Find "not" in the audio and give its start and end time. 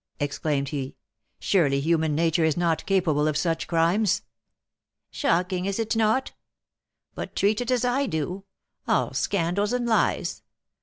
2.57-2.83, 5.95-6.31